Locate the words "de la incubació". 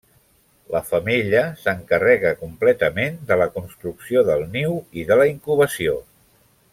5.13-5.95